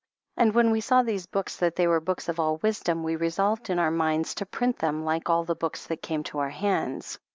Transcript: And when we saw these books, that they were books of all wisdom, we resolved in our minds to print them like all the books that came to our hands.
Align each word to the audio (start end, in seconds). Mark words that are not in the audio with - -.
And 0.35 0.55
when 0.55 0.71
we 0.71 0.81
saw 0.81 1.03
these 1.03 1.27
books, 1.27 1.57
that 1.57 1.75
they 1.75 1.85
were 1.85 1.99
books 1.99 2.27
of 2.27 2.39
all 2.39 2.55
wisdom, 2.63 3.03
we 3.03 3.15
resolved 3.15 3.69
in 3.69 3.77
our 3.77 3.91
minds 3.91 4.33
to 4.33 4.47
print 4.47 4.79
them 4.79 5.05
like 5.05 5.29
all 5.29 5.43
the 5.43 5.53
books 5.53 5.85
that 5.85 6.01
came 6.01 6.23
to 6.23 6.39
our 6.39 6.49
hands. 6.49 7.19